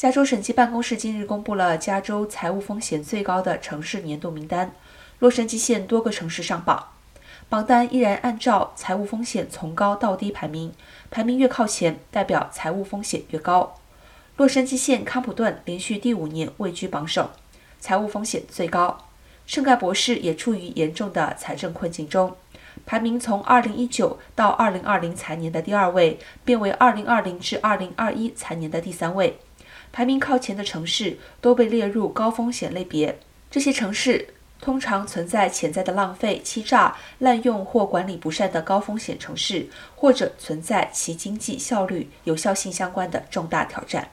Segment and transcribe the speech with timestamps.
[0.00, 4.72] 加州审计办公室近日公布了加州财务风险最高的城市年度名单，
[5.18, 6.88] 洛杉矶县多个城市上榜，
[7.50, 10.72] 榜单依然按照财务风险从高到低排名，
[11.10, 13.76] 排名越靠前，代表财务风险越高。
[14.38, 17.32] 洛杉矶县康普顿连续第五年位居榜首，
[17.78, 18.96] 财务风险最高。
[19.44, 22.34] 圣盖博士也处于严重的财政困境中，
[22.86, 29.36] 排名从2019到2020财年的第二位，变为2020至2021财年的第三位。
[29.92, 33.18] 排名靠前的城市都被列入高风险类别。
[33.50, 34.28] 这些城市
[34.60, 44.08] 通常存在潜在的浪费、欺诈、滥用或管理不善的高风险城市，或者存在其经济效率、有效性相关的重大挑战。